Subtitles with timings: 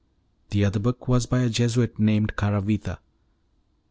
[0.49, 2.97] The other book was by a Jesuit named Caravita.